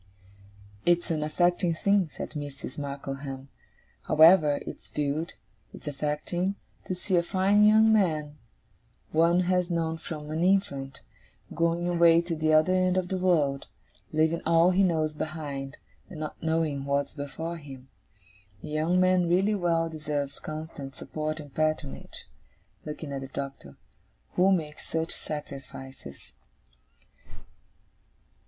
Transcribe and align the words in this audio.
'It's 0.83 1.11
an 1.11 1.21
affecting 1.21 1.75
thing,' 1.75 2.09
said 2.09 2.31
Mrs. 2.31 2.79
Markleham 2.79 3.49
'however 4.07 4.57
it's 4.65 4.87
viewed, 4.87 5.35
it's 5.75 5.87
affecting, 5.87 6.55
to 6.85 6.95
see 6.95 7.17
a 7.17 7.21
fine 7.21 7.63
young 7.65 7.93
man 7.93 8.39
one 9.11 9.41
has 9.41 9.69
known 9.69 9.99
from 9.99 10.31
an 10.31 10.43
infant, 10.43 11.01
going 11.53 11.87
away 11.87 12.19
to 12.19 12.35
the 12.35 12.51
other 12.51 12.73
end 12.73 12.97
of 12.97 13.09
the 13.09 13.17
world, 13.19 13.67
leaving 14.11 14.41
all 14.43 14.71
he 14.71 14.81
knows 14.81 15.13
behind, 15.13 15.77
and 16.09 16.19
not 16.19 16.41
knowing 16.41 16.83
what's 16.85 17.13
before 17.13 17.57
him. 17.57 17.87
A 18.63 18.67
young 18.69 18.99
man 18.99 19.29
really 19.29 19.53
well 19.53 19.87
deserves 19.87 20.39
constant 20.39 20.95
support 20.95 21.39
and 21.39 21.53
patronage,' 21.53 22.25
looking 22.87 23.13
at 23.13 23.21
the 23.21 23.27
Doctor, 23.27 23.77
'who 24.33 24.51
makes 24.51 24.87
such 24.87 25.13
sacrifices. 25.13 26.33